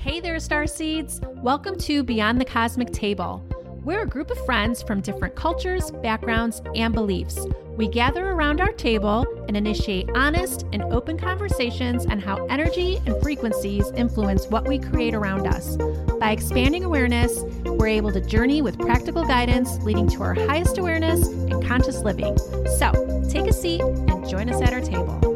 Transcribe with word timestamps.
Hey 0.00 0.18
there, 0.18 0.40
Star 0.40 0.66
Seeds! 0.66 1.20
Welcome 1.42 1.76
to 1.80 2.02
Beyond 2.02 2.40
the 2.40 2.44
Cosmic 2.46 2.90
Table. 2.90 3.46
We're 3.84 4.04
a 4.04 4.06
group 4.06 4.30
of 4.30 4.42
friends 4.46 4.82
from 4.82 5.02
different 5.02 5.36
cultures, 5.36 5.90
backgrounds, 5.90 6.62
and 6.74 6.94
beliefs. 6.94 7.46
We 7.76 7.86
gather 7.86 8.30
around 8.30 8.62
our 8.62 8.72
table 8.72 9.26
and 9.46 9.58
initiate 9.58 10.08
honest 10.14 10.64
and 10.72 10.82
open 10.84 11.18
conversations 11.18 12.06
on 12.06 12.18
how 12.18 12.46
energy 12.46 12.98
and 13.04 13.22
frequencies 13.22 13.90
influence 13.90 14.46
what 14.46 14.66
we 14.66 14.78
create 14.78 15.12
around 15.12 15.46
us. 15.46 15.76
By 16.18 16.30
expanding 16.30 16.84
awareness, 16.84 17.42
we're 17.66 17.88
able 17.88 18.12
to 18.12 18.22
journey 18.22 18.62
with 18.62 18.78
practical 18.78 19.26
guidance 19.26 19.76
leading 19.82 20.08
to 20.12 20.22
our 20.22 20.32
highest 20.32 20.78
awareness 20.78 21.28
and 21.28 21.62
conscious 21.62 21.98
living. 21.98 22.38
So, 22.78 23.26
take 23.28 23.46
a 23.46 23.52
seat 23.52 23.82
and 23.82 24.26
join 24.26 24.48
us 24.48 24.62
at 24.62 24.72
our 24.72 24.80
table. 24.80 25.29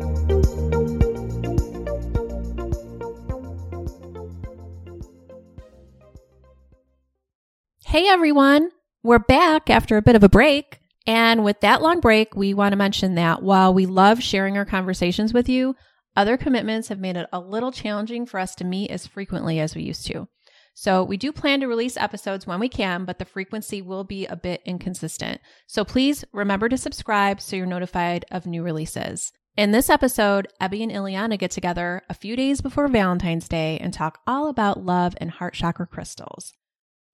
Hey 7.95 8.09
everyone, 8.09 8.71
we're 9.05 9.21
back 9.21 9.71
after 9.71 9.97
a 9.97 10.03
bit 10.03 10.17
of 10.17 10.25
a 10.25 10.29
break. 10.29 10.81
And 11.07 11.45
with 11.45 11.61
that 11.61 11.81
long 11.81 12.01
break, 12.01 12.35
we 12.35 12.53
want 12.53 12.73
to 12.73 12.77
mention 12.77 13.15
that 13.15 13.41
while 13.41 13.73
we 13.73 13.87
love 13.87 14.21
sharing 14.21 14.57
our 14.57 14.65
conversations 14.65 15.33
with 15.33 15.49
you, 15.49 15.77
other 16.17 16.37
commitments 16.37 16.89
have 16.89 16.99
made 16.99 17.17
it 17.17 17.29
a 17.33 17.39
little 17.39 17.71
challenging 17.71 18.27
for 18.27 18.41
us 18.41 18.57
to 18.57 18.65
meet 18.65 18.91
as 18.91 19.07
frequently 19.07 19.61
as 19.61 19.77
we 19.77 19.85
used 19.85 20.09
to. 20.09 20.27
So 20.75 21.05
we 21.05 21.17
do 21.17 21.31
plan 21.31 21.61
to 21.61 21.69
release 21.69 21.97
episodes 21.97 22.49
when 22.49 22.59
we 22.59 22.69
can, 22.69 23.05
but 23.05 23.21
the 23.21 23.25
frequency 23.25 23.81
will 23.81 24.03
be 24.03 24.27
a 24.27 24.35
bit 24.35 24.61
inconsistent. 24.65 25.41
So 25.69 25.85
please 25.85 26.25
remember 26.33 26.69
to 26.71 26.77
subscribe 26.77 27.41
so 27.41 27.55
you're 27.55 27.65
notified 27.65 28.25
of 28.33 28.45
new 28.45 28.65
releases. 28.65 29.31
In 29.57 29.71
this 29.71 29.89
episode, 29.89 30.49
Ebby 30.61 30.83
and 30.83 30.91
Ileana 30.91 31.39
get 31.39 31.53
together 31.53 32.03
a 32.11 32.15
few 32.15 32.35
days 32.35 32.61
before 32.61 32.89
Valentine's 32.89 33.47
Day 33.47 33.79
and 33.81 33.95
talk 33.95 34.19
all 34.27 34.49
about 34.49 34.85
love 34.85 35.15
and 35.19 35.31
heart 35.31 35.55
chakra 35.55 35.87
crystals. 35.87 36.55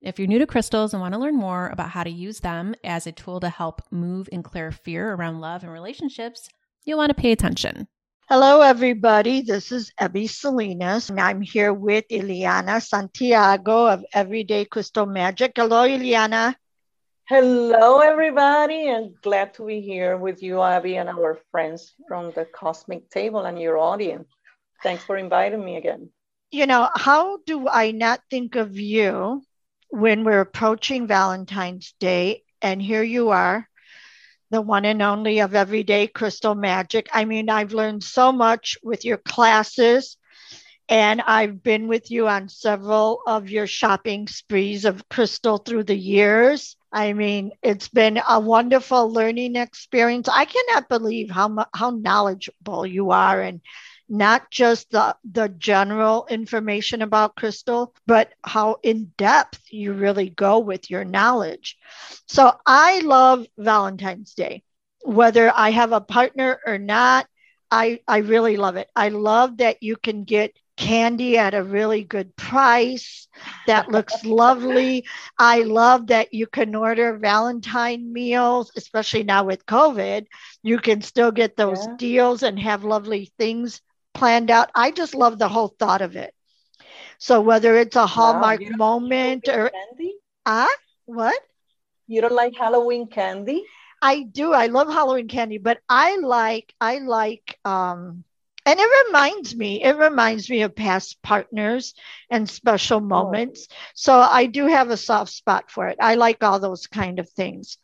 If 0.01 0.17
you're 0.17 0.27
new 0.27 0.39
to 0.39 0.47
crystals 0.47 0.93
and 0.93 1.01
want 1.01 1.13
to 1.13 1.19
learn 1.19 1.35
more 1.35 1.67
about 1.67 1.91
how 1.91 2.03
to 2.03 2.09
use 2.09 2.39
them 2.39 2.73
as 2.83 3.05
a 3.05 3.11
tool 3.11 3.39
to 3.39 3.49
help 3.49 3.83
move 3.91 4.27
and 4.31 4.43
clear 4.43 4.71
fear 4.71 5.13
around 5.13 5.41
love 5.41 5.61
and 5.61 5.71
relationships, 5.71 6.49
you'll 6.83 6.97
want 6.97 7.11
to 7.11 7.21
pay 7.21 7.31
attention. 7.31 7.87
Hello, 8.27 8.61
everybody. 8.61 9.43
This 9.43 9.71
is 9.71 9.93
Ebby 10.01 10.27
Salinas, 10.27 11.11
and 11.11 11.19
I'm 11.19 11.39
here 11.39 11.71
with 11.71 12.05
Ileana 12.09 12.81
Santiago 12.81 13.85
of 13.85 14.03
Everyday 14.11 14.65
Crystal 14.65 15.05
Magic. 15.05 15.51
Hello, 15.55 15.87
Ileana. 15.87 16.55
Hello, 17.25 17.99
everybody, 17.99 18.87
and 18.87 19.13
glad 19.21 19.53
to 19.53 19.67
be 19.67 19.81
here 19.81 20.17
with 20.17 20.41
you, 20.41 20.63
Abby, 20.63 20.95
and 20.95 21.09
our 21.09 21.37
friends 21.51 21.93
from 22.07 22.31
the 22.31 22.45
Cosmic 22.45 23.07
Table 23.11 23.41
and 23.41 23.61
your 23.61 23.77
audience. 23.77 24.27
Thanks 24.81 25.03
for 25.03 25.15
inviting 25.15 25.63
me 25.63 25.77
again. 25.77 26.09
You 26.49 26.65
know, 26.65 26.89
how 26.95 27.37
do 27.45 27.67
I 27.69 27.91
not 27.91 28.21
think 28.31 28.55
of 28.55 28.79
you 28.79 29.43
when 29.91 30.23
we're 30.23 30.39
approaching 30.39 31.05
Valentine's 31.05 31.93
Day, 31.99 32.43
and 32.61 32.81
here 32.81 33.03
you 33.03 33.29
are, 33.29 33.67
the 34.49 34.61
one 34.61 34.85
and 34.85 35.01
only 35.01 35.39
of 35.39 35.53
Everyday 35.53 36.07
Crystal 36.07 36.55
Magic. 36.55 37.09
I 37.13 37.25
mean, 37.25 37.49
I've 37.49 37.73
learned 37.73 38.03
so 38.03 38.31
much 38.31 38.77
with 38.81 39.03
your 39.03 39.17
classes, 39.17 40.17
and 40.87 41.21
I've 41.21 41.61
been 41.61 41.87
with 41.87 42.09
you 42.09 42.27
on 42.27 42.47
several 42.49 43.21
of 43.27 43.49
your 43.49 43.67
shopping 43.67 44.27
sprees 44.27 44.85
of 44.85 45.07
crystal 45.09 45.57
through 45.57 45.83
the 45.83 45.97
years. 45.97 46.77
I 46.91 47.13
mean, 47.13 47.51
it's 47.61 47.89
been 47.89 48.19
a 48.27 48.39
wonderful 48.39 49.11
learning 49.11 49.57
experience. 49.57 50.27
I 50.29 50.45
cannot 50.45 50.89
believe 50.89 51.29
how 51.29 51.65
how 51.73 51.91
knowledgeable 51.91 52.85
you 52.85 53.11
are 53.11 53.41
and 53.41 53.61
not 54.11 54.51
just 54.51 54.91
the, 54.91 55.15
the 55.23 55.47
general 55.47 56.27
information 56.29 57.01
about 57.01 57.37
crystal, 57.37 57.95
but 58.05 58.33
how 58.43 58.75
in 58.83 59.13
depth 59.17 59.61
you 59.71 59.93
really 59.93 60.29
go 60.29 60.59
with 60.59 60.89
your 60.89 61.05
knowledge. 61.05 61.77
So 62.27 62.51
I 62.65 62.99
love 62.99 63.47
Valentine's 63.57 64.33
Day, 64.33 64.63
whether 65.01 65.49
I 65.55 65.71
have 65.71 65.93
a 65.93 66.01
partner 66.01 66.59
or 66.67 66.77
not. 66.77 67.25
I, 67.71 68.01
I 68.05 68.17
really 68.17 68.57
love 68.57 68.75
it. 68.75 68.89
I 68.97 69.07
love 69.07 69.57
that 69.57 69.81
you 69.81 69.95
can 69.95 70.25
get 70.25 70.57
candy 70.75 71.37
at 71.37 71.53
a 71.53 71.63
really 71.63 72.03
good 72.03 72.35
price 72.35 73.29
that 73.65 73.89
looks 73.89 74.25
lovely. 74.25 75.05
I 75.37 75.59
love 75.61 76.07
that 76.07 76.33
you 76.33 76.47
can 76.47 76.75
order 76.75 77.17
Valentine 77.17 78.11
meals, 78.11 78.73
especially 78.75 79.23
now 79.23 79.45
with 79.45 79.65
COVID. 79.65 80.25
You 80.63 80.79
can 80.79 81.01
still 81.01 81.31
get 81.31 81.55
those 81.55 81.85
yeah. 81.85 81.95
deals 81.97 82.43
and 82.43 82.59
have 82.59 82.83
lovely 82.83 83.31
things 83.37 83.79
planned 84.13 84.51
out. 84.51 84.69
I 84.75 84.91
just 84.91 85.15
love 85.15 85.39
the 85.39 85.49
whole 85.49 85.67
thought 85.67 86.01
of 86.01 86.15
it. 86.15 86.33
So 87.17 87.41
whether 87.41 87.75
it's 87.77 87.95
a 87.95 88.07
Hallmark 88.07 88.61
wow, 88.61 88.77
moment 88.77 89.47
or 89.47 89.69
candy? 89.69 90.15
Ah, 90.45 90.65
uh, 90.65 90.75
what? 91.05 91.39
You 92.07 92.21
don't 92.21 92.33
like 92.33 92.55
Halloween 92.57 93.07
candy? 93.07 93.63
I 94.01 94.23
do. 94.23 94.53
I 94.53 94.67
love 94.67 94.87
Halloween 94.87 95.27
candy, 95.27 95.59
but 95.59 95.79
I 95.87 96.17
like 96.17 96.73
I 96.81 96.97
like 96.97 97.59
um 97.63 98.23
and 98.65 98.79
it 98.79 99.05
reminds 99.07 99.55
me 99.55 99.83
it 99.83 99.97
reminds 99.97 100.49
me 100.49 100.61
of 100.61 100.75
past 100.75 101.21
partners 101.21 101.93
and 102.29 102.49
special 102.49 102.97
oh. 102.97 103.01
moments 103.01 103.67
oh. 103.69 103.75
so 103.95 104.19
i 104.19 104.45
do 104.45 104.67
have 104.67 104.89
a 104.89 104.97
soft 104.97 105.31
spot 105.31 105.71
for 105.71 105.87
it 105.87 105.97
i 105.99 106.15
like 106.15 106.43
all 106.43 106.59
those 106.59 106.87
kind 106.87 107.19
of 107.19 107.29
things 107.29 107.77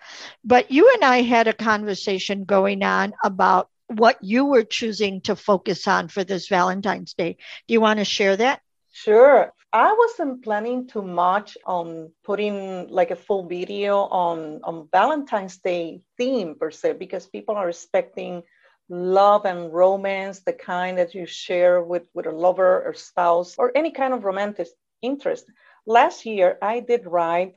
but 0.43 0.71
you 0.71 0.91
and 0.93 1.03
i 1.03 1.21
had 1.21 1.47
a 1.47 1.53
conversation 1.53 2.43
going 2.43 2.83
on 2.83 3.13
about 3.23 3.69
what 3.87 4.17
you 4.21 4.45
were 4.45 4.63
choosing 4.63 5.21
to 5.21 5.35
focus 5.35 5.87
on 5.87 6.07
for 6.07 6.23
this 6.23 6.47
Valentine's 6.47 7.13
Day. 7.13 7.37
Do 7.67 7.73
you 7.73 7.81
want 7.81 7.99
to 7.99 8.05
share 8.05 8.35
that? 8.35 8.61
Sure. 8.91 9.53
I 9.73 9.93
wasn't 9.93 10.43
planning 10.43 10.87
too 10.87 11.01
much 11.01 11.57
on 11.65 12.11
putting 12.23 12.87
like 12.87 13.11
a 13.11 13.15
full 13.15 13.47
video 13.47 13.97
on, 13.97 14.61
on 14.63 14.87
Valentine's 14.91 15.57
Day 15.57 16.01
theme 16.17 16.55
per 16.55 16.71
se, 16.71 16.93
because 16.93 17.27
people 17.27 17.55
are 17.55 17.69
expecting 17.69 18.43
love 18.89 19.45
and 19.45 19.73
romance, 19.73 20.39
the 20.39 20.53
kind 20.53 20.97
that 20.97 21.13
you 21.13 21.25
share 21.25 21.83
with, 21.83 22.07
with 22.13 22.25
a 22.25 22.31
lover 22.31 22.83
or 22.83 22.93
spouse 22.93 23.55
or 23.57 23.71
any 23.75 23.91
kind 23.91 24.13
of 24.13 24.23
romantic 24.23 24.67
interest. 25.01 25.45
Last 25.85 26.25
year, 26.25 26.57
I 26.61 26.79
did 26.79 27.05
write 27.05 27.55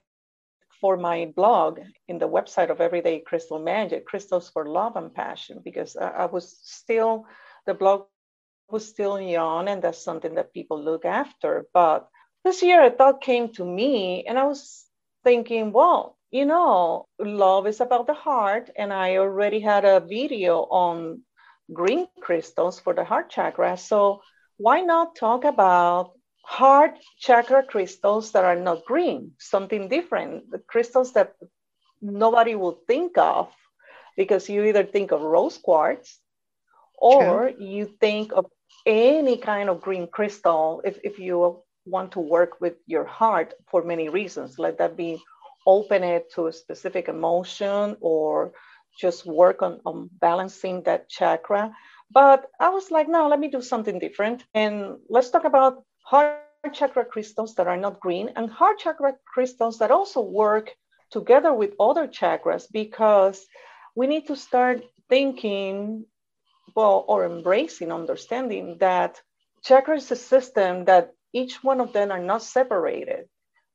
for 0.80 0.96
my 0.96 1.32
blog 1.36 1.80
in 2.08 2.18
the 2.18 2.28
website 2.28 2.70
of 2.70 2.80
Everyday 2.80 3.20
Crystal 3.20 3.58
Magic, 3.58 4.06
Crystals 4.06 4.50
for 4.50 4.66
Love 4.66 4.96
and 4.96 5.12
Passion, 5.12 5.60
because 5.64 5.96
I, 5.96 6.08
I 6.08 6.26
was 6.26 6.58
still, 6.62 7.26
the 7.66 7.74
blog 7.74 8.06
was 8.70 8.86
still 8.88 9.20
young 9.20 9.68
and 9.68 9.82
that's 9.82 10.02
something 10.02 10.34
that 10.34 10.54
people 10.54 10.82
look 10.82 11.04
after. 11.04 11.66
But 11.74 12.08
this 12.44 12.62
year 12.62 12.84
a 12.84 12.90
thought 12.90 13.20
came 13.20 13.52
to 13.54 13.64
me 13.64 14.24
and 14.26 14.38
I 14.38 14.44
was 14.44 14.86
thinking, 15.24 15.72
well, 15.72 16.16
you 16.30 16.46
know, 16.46 17.06
love 17.18 17.66
is 17.66 17.80
about 17.80 18.06
the 18.06 18.14
heart. 18.14 18.70
And 18.76 18.92
I 18.92 19.16
already 19.16 19.60
had 19.60 19.84
a 19.84 20.00
video 20.00 20.58
on 20.62 21.22
green 21.72 22.06
crystals 22.20 22.80
for 22.80 22.94
the 22.94 23.04
heart 23.04 23.30
chakra. 23.30 23.76
So 23.76 24.22
why 24.56 24.80
not 24.80 25.16
talk 25.16 25.44
about 25.44 26.12
heart 26.42 26.98
chakra 27.18 27.62
crystals 27.62 28.32
that 28.32 28.44
are 28.44 28.56
not 28.56 28.84
green, 28.84 29.32
something 29.38 29.88
different, 29.88 30.50
the 30.50 30.58
crystals 30.58 31.12
that 31.12 31.34
nobody 32.00 32.54
will 32.54 32.78
think 32.86 33.16
of 33.18 33.48
because 34.16 34.48
you 34.48 34.64
either 34.64 34.84
think 34.84 35.12
of 35.12 35.20
rose 35.20 35.58
quartz 35.58 36.20
or 36.98 37.50
True. 37.50 37.56
you 37.58 37.86
think 38.00 38.32
of 38.32 38.46
any 38.86 39.36
kind 39.36 39.68
of 39.68 39.80
green 39.80 40.06
crystal 40.06 40.82
if, 40.84 40.98
if 41.04 41.18
you 41.18 41.62
want 41.86 42.12
to 42.12 42.20
work 42.20 42.60
with 42.60 42.74
your 42.86 43.04
heart 43.04 43.54
for 43.70 43.82
many 43.82 44.08
reasons. 44.08 44.58
Let 44.58 44.78
that 44.78 44.96
be 44.96 45.20
open 45.66 46.02
it 46.02 46.32
to 46.34 46.46
a 46.46 46.52
specific 46.52 47.08
emotion 47.08 47.96
or 48.00 48.52
just 48.98 49.26
work 49.26 49.62
on, 49.62 49.80
on 49.84 50.08
balancing 50.20 50.82
that 50.84 51.08
chakra. 51.08 51.72
But 52.10 52.46
I 52.60 52.70
was 52.70 52.90
like, 52.90 53.08
no, 53.08 53.28
let 53.28 53.38
me 53.40 53.48
do 53.48 53.62
something 53.62 53.98
different. 53.98 54.44
And 54.54 54.96
let's 55.08 55.30
talk 55.30 55.44
about 55.44 55.84
heart 56.02 56.40
chakra 56.72 57.04
crystals 57.04 57.54
that 57.54 57.66
are 57.66 57.76
not 57.76 58.00
green 58.00 58.30
and 58.36 58.50
heart 58.50 58.78
chakra 58.78 59.14
crystals 59.24 59.78
that 59.78 59.90
also 59.90 60.20
work 60.20 60.74
together 61.10 61.52
with 61.52 61.74
other 61.80 62.06
chakras 62.06 62.66
because 62.70 63.46
we 63.94 64.06
need 64.06 64.26
to 64.26 64.36
start 64.36 64.82
thinking 65.08 66.04
well 66.76 67.04
or 67.08 67.24
embracing 67.24 67.90
understanding 67.90 68.76
that 68.78 69.20
chakra 69.64 69.96
is 69.96 70.10
a 70.10 70.16
system 70.16 70.84
that 70.84 71.12
each 71.32 71.62
one 71.64 71.80
of 71.80 71.92
them 71.92 72.10
are 72.10 72.22
not 72.22 72.42
separated. 72.42 73.28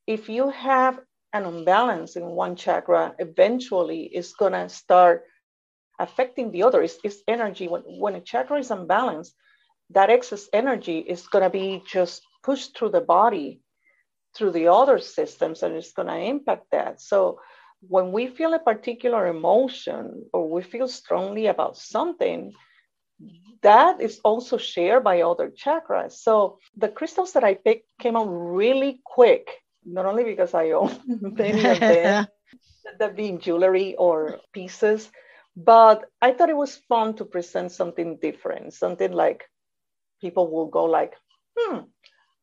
If 0.06 0.28
you 0.28 0.50
have 0.50 0.98
an 1.32 1.44
imbalance 1.44 2.16
in 2.16 2.24
one 2.24 2.56
chakra 2.56 3.14
eventually 3.18 4.04
it's 4.04 4.32
going 4.34 4.52
to 4.52 4.68
start 4.68 5.24
affecting 5.98 6.50
the 6.50 6.62
other. 6.62 6.82
It's, 6.82 6.98
it's 7.02 7.22
energy. 7.26 7.68
When, 7.68 7.82
when 7.82 8.14
a 8.14 8.20
chakra 8.20 8.58
is 8.58 8.70
unbalanced 8.70 9.34
that 9.90 10.10
excess 10.10 10.48
energy 10.52 10.98
is 10.98 11.26
going 11.28 11.44
to 11.44 11.50
be 11.50 11.82
just 11.86 12.22
pushed 12.42 12.76
through 12.76 12.90
the 12.90 13.00
body 13.00 13.60
through 14.34 14.50
the 14.50 14.68
other 14.68 14.98
systems 14.98 15.62
and 15.62 15.74
it's 15.74 15.92
going 15.92 16.08
to 16.08 16.16
impact 16.16 16.66
that 16.70 17.00
so 17.00 17.38
when 17.80 18.12
we 18.12 18.26
feel 18.26 18.54
a 18.54 18.58
particular 18.58 19.26
emotion 19.26 20.24
or 20.32 20.48
we 20.50 20.62
feel 20.62 20.88
strongly 20.88 21.46
about 21.46 21.76
something 21.76 22.52
that 23.62 24.00
is 24.00 24.20
also 24.24 24.56
shared 24.56 25.02
by 25.04 25.22
other 25.22 25.50
chakras. 25.50 26.12
So 26.12 26.58
the 26.76 26.88
crystals 26.88 27.32
that 27.32 27.44
I 27.44 27.54
picked 27.54 27.88
came 27.98 28.16
out 28.16 28.28
really 28.28 29.00
quick, 29.04 29.48
not 29.84 30.06
only 30.06 30.24
because 30.24 30.54
I 30.54 30.70
own 30.70 30.94
many 31.06 31.64
of 31.66 31.80
them, 31.80 32.26
that 32.98 33.16
being 33.16 33.38
jewelry 33.38 33.96
or 33.96 34.40
pieces, 34.52 35.10
but 35.56 36.04
I 36.20 36.32
thought 36.32 36.50
it 36.50 36.56
was 36.56 36.76
fun 36.88 37.14
to 37.14 37.24
present 37.24 37.72
something 37.72 38.18
different, 38.20 38.74
something 38.74 39.12
like 39.12 39.44
people 40.20 40.50
will 40.50 40.66
go 40.66 40.84
like, 40.84 41.14
hmm, 41.56 41.78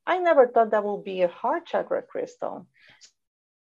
I 0.06 0.20
never 0.20 0.48
thought 0.48 0.72
that 0.72 0.84
would 0.84 1.04
be 1.04 1.22
a 1.22 1.28
heart 1.28 1.66
chakra 1.66 2.02
crystal. 2.02 2.68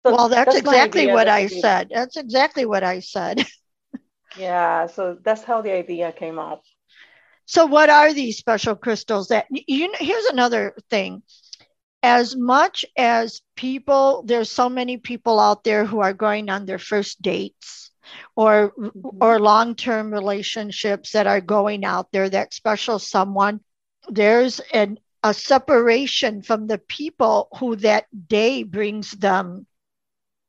So 0.05 0.15
well, 0.15 0.29
that's, 0.29 0.45
that's 0.45 0.57
exactly 0.57 1.07
what 1.07 1.27
I 1.27 1.47
said. 1.47 1.89
That's 1.93 2.17
exactly 2.17 2.65
what 2.65 2.83
I 2.83 3.01
said. 3.01 3.45
yeah, 4.37 4.87
so 4.87 5.17
that's 5.21 5.43
how 5.43 5.61
the 5.61 5.71
idea 5.71 6.11
came 6.11 6.39
up. 6.39 6.63
So, 7.45 7.65
what 7.65 7.89
are 7.89 8.13
these 8.13 8.37
special 8.37 8.75
crystals 8.75 9.27
that 9.27 9.45
you 9.49 9.89
know? 9.89 9.97
Here's 9.99 10.25
another 10.25 10.73
thing. 10.89 11.21
As 12.01 12.35
much 12.35 12.83
as 12.97 13.41
people, 13.55 14.23
there's 14.25 14.49
so 14.49 14.69
many 14.69 14.97
people 14.97 15.39
out 15.39 15.63
there 15.63 15.85
who 15.85 15.99
are 15.99 16.13
going 16.13 16.49
on 16.49 16.65
their 16.65 16.79
first 16.79 17.21
dates 17.21 17.91
or 18.35 18.71
mm-hmm. 18.71 19.17
or 19.21 19.39
long-term 19.39 20.11
relationships 20.11 21.11
that 21.11 21.27
are 21.27 21.41
going 21.41 21.85
out 21.85 22.11
there 22.11 22.29
that 22.29 22.53
special 22.53 22.97
someone 22.97 23.59
there's 24.09 24.59
an 24.73 24.97
a 25.23 25.33
separation 25.33 26.41
from 26.41 26.65
the 26.65 26.79
people 26.79 27.47
who 27.59 27.75
that 27.75 28.05
day 28.27 28.63
brings 28.63 29.11
them 29.11 29.67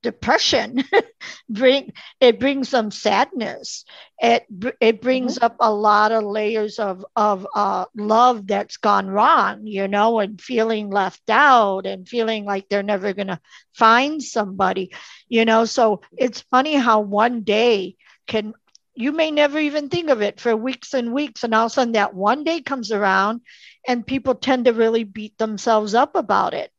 depression 0.02 0.82
bring 1.48 1.92
it 2.20 2.40
brings 2.40 2.70
them 2.70 2.90
sadness 2.90 3.84
it 4.18 4.44
it 4.80 5.00
brings 5.00 5.36
mm-hmm. 5.36 5.44
up 5.44 5.56
a 5.60 5.72
lot 5.72 6.10
of 6.10 6.24
layers 6.24 6.78
of 6.80 7.04
of 7.14 7.46
uh, 7.54 7.84
love 7.94 8.46
that's 8.46 8.78
gone 8.78 9.06
wrong 9.06 9.64
you 9.64 9.86
know 9.86 10.18
and 10.18 10.40
feeling 10.40 10.90
left 10.90 11.30
out 11.30 11.86
and 11.86 12.08
feeling 12.08 12.44
like 12.44 12.68
they're 12.68 12.82
never 12.82 13.12
going 13.12 13.28
to 13.28 13.40
find 13.74 14.22
somebody 14.22 14.92
you 15.28 15.44
know 15.44 15.64
so 15.64 16.00
it's 16.16 16.40
funny 16.50 16.74
how 16.74 17.00
one 17.00 17.42
day 17.42 17.94
can 18.26 18.54
you 18.94 19.12
may 19.12 19.30
never 19.30 19.58
even 19.58 19.88
think 19.88 20.10
of 20.10 20.22
it 20.22 20.40
for 20.40 20.54
weeks 20.54 20.94
and 20.94 21.12
weeks 21.12 21.44
and 21.44 21.54
all 21.54 21.66
of 21.66 21.72
a 21.72 21.74
sudden 21.74 21.92
that 21.92 22.14
one 22.14 22.44
day 22.44 22.60
comes 22.60 22.92
around 22.92 23.40
and 23.86 24.06
people 24.06 24.34
tend 24.34 24.66
to 24.66 24.72
really 24.72 25.04
beat 25.04 25.36
themselves 25.38 25.94
up 25.94 26.14
about 26.14 26.54
it 26.54 26.70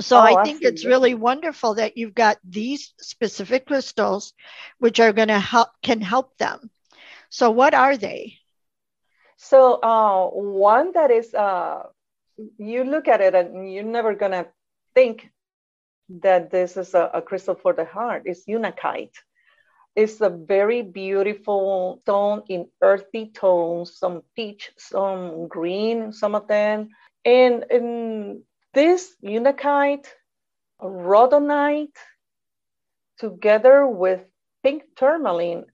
so 0.00 0.16
oh, 0.16 0.20
I 0.20 0.42
think 0.42 0.62
it's 0.62 0.84
really 0.84 1.14
wonderful 1.14 1.74
that 1.74 1.96
you've 1.96 2.14
got 2.14 2.38
these 2.42 2.92
specific 3.00 3.66
crystals, 3.66 4.32
which 4.78 4.98
are 4.98 5.12
going 5.12 5.28
to 5.28 5.38
help 5.38 5.68
can 5.82 6.00
help 6.00 6.36
them. 6.36 6.70
So 7.30 7.50
what 7.50 7.74
are 7.74 7.96
they? 7.96 8.38
So 9.36 9.74
uh, 9.74 10.28
one 10.30 10.92
that 10.92 11.10
is 11.10 11.32
uh, 11.32 11.84
you 12.58 12.84
look 12.84 13.06
at 13.06 13.20
it 13.20 13.34
and 13.34 13.72
you're 13.72 13.84
never 13.84 14.14
going 14.14 14.32
to 14.32 14.46
think 14.94 15.30
that 16.08 16.50
this 16.50 16.76
is 16.76 16.94
a, 16.94 17.10
a, 17.14 17.22
crystal 17.22 17.54
for 17.54 17.72
the 17.72 17.84
heart. 17.84 18.22
It's 18.26 18.46
unakite. 18.46 19.16
It's 19.96 20.20
a 20.20 20.30
very 20.30 20.82
beautiful 20.82 22.00
stone 22.02 22.42
in 22.48 22.68
earthy 22.82 23.30
tones, 23.30 23.96
some 23.96 24.22
peach, 24.34 24.72
some 24.76 25.46
green, 25.48 26.12
some 26.12 26.34
of 26.34 26.48
them. 26.48 26.88
And, 27.24 27.64
and 27.70 28.42
this 28.72 29.14
unakite, 29.20 30.12
rhodonite, 30.82 31.96
together 33.18 33.86
with 33.86 34.20
pink 34.64 34.82
tourmaline, 34.96 35.66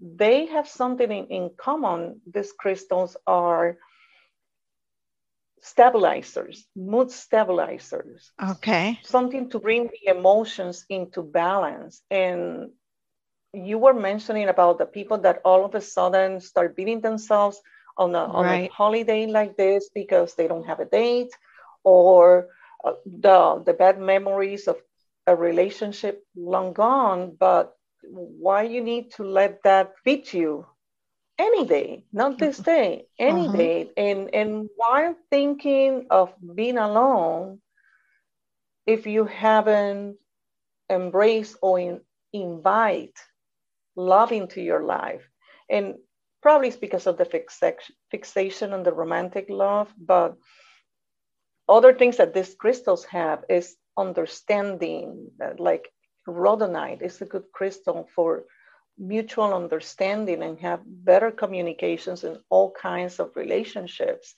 they 0.00 0.46
have 0.46 0.68
something 0.68 1.10
in, 1.10 1.26
in 1.26 1.50
common. 1.56 2.20
These 2.26 2.52
crystals 2.52 3.16
are 3.26 3.78
stabilizers, 5.62 6.66
mood 6.74 7.10
stabilizers. 7.10 8.32
Okay. 8.42 8.98
Something 9.04 9.50
to 9.50 9.60
bring 9.60 9.88
the 9.88 10.10
emotions 10.10 10.84
into 10.88 11.22
balance. 11.22 12.02
And 12.10 12.70
you 13.52 13.78
were 13.78 13.94
mentioning 13.94 14.48
about 14.48 14.78
the 14.78 14.86
people 14.86 15.18
that 15.18 15.40
all 15.44 15.64
of 15.64 15.74
a 15.74 15.80
sudden 15.80 16.40
start 16.40 16.76
beating 16.76 17.00
themselves 17.00 17.60
on 17.96 18.14
a, 18.14 18.18
on 18.18 18.44
right. 18.44 18.70
a 18.70 18.72
holiday 18.72 19.26
like 19.26 19.56
this 19.56 19.90
because 19.94 20.34
they 20.34 20.46
don't 20.46 20.66
have 20.66 20.80
a 20.80 20.84
date 20.84 21.32
or 21.82 22.48
uh, 22.84 22.92
the, 23.04 23.62
the 23.66 23.72
bad 23.72 24.00
memories 24.00 24.68
of 24.68 24.76
a 25.26 25.34
relationship 25.34 26.24
long 26.36 26.72
gone, 26.72 27.36
but 27.38 27.76
why 28.02 28.62
you 28.62 28.80
need 28.80 29.10
to 29.12 29.24
let 29.24 29.62
that 29.64 29.92
beat 30.04 30.32
you 30.32 30.66
any 31.38 31.66
day, 31.66 32.04
not 32.12 32.38
this 32.38 32.60
mm-hmm. 32.60 32.70
day, 32.70 33.06
any 33.18 33.48
uh-huh. 33.48 33.56
day. 33.56 33.90
And, 33.96 34.34
and 34.34 34.68
while 34.76 35.16
thinking 35.30 36.06
of 36.10 36.32
being 36.54 36.78
alone, 36.78 37.60
if 38.86 39.06
you 39.06 39.24
haven't 39.24 40.16
embraced 40.88 41.56
or 41.62 41.78
in, 41.78 42.00
invite 42.32 43.18
love 44.00 44.32
into 44.32 44.60
your 44.60 44.82
life, 44.82 45.28
and 45.68 45.94
probably 46.42 46.68
it's 46.68 46.76
because 46.76 47.06
of 47.06 47.18
the 47.18 47.26
fixation, 48.10 48.72
on 48.72 48.82
the 48.82 48.92
romantic 48.92 49.46
love, 49.48 49.92
but 49.98 50.36
other 51.68 51.92
things 51.94 52.16
that 52.16 52.34
these 52.34 52.54
crystals 52.54 53.04
have 53.04 53.44
is 53.48 53.76
understanding, 53.96 55.30
like 55.58 55.88
rhodonite 56.26 57.02
is 57.02 57.20
a 57.20 57.26
good 57.26 57.44
crystal 57.52 58.08
for 58.14 58.44
mutual 58.98 59.54
understanding 59.54 60.42
and 60.42 60.58
have 60.60 60.80
better 60.84 61.30
communications 61.30 62.24
in 62.24 62.38
all 62.50 62.70
kinds 62.70 63.20
of 63.20 63.36
relationships. 63.36 64.34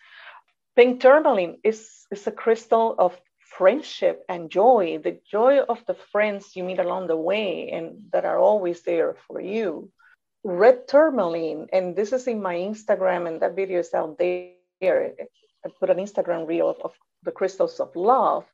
Pink 0.77 1.01
tourmaline 1.01 1.59
is, 1.65 2.07
is 2.11 2.27
a 2.27 2.33
crystal 2.33 2.95
of 2.99 3.19
friendship 3.57 4.25
and 4.29 4.51
joy, 4.51 4.99
the 5.03 5.21
joy 5.31 5.61
of 5.61 5.85
the 5.87 5.95
friends 5.95 6.57
you 6.57 6.65
meet 6.65 6.79
along 6.79 7.07
the 7.07 7.17
way 7.17 7.71
and 7.71 8.11
that 8.13 8.25
are 8.25 8.39
always 8.39 8.83
there 8.83 9.17
for 9.27 9.41
you. 9.41 9.91
Red 10.45 10.89
tourmaline, 10.89 11.69
and 11.73 11.95
this 11.95 12.13
is 12.13 12.27
in 12.27 12.43
my 12.43 12.57
Instagram, 12.57 13.29
and 13.29 13.41
that 13.41 13.55
video 13.55 13.79
is 13.79 13.95
out 13.95 14.19
there. 14.19 14.57
I 14.83 15.69
put 15.79 15.91
an 15.91 15.99
Instagram 15.99 16.49
reel 16.49 16.69
of, 16.71 16.79
of 16.83 16.93
the 17.23 17.31
crystals 17.31 17.79
of 17.79 17.95
love. 17.95 18.45